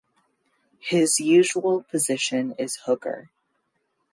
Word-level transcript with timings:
His 0.79 1.19
usual 1.19 1.83
position 1.83 2.53
is 2.57 2.75
hooker. 2.85 3.29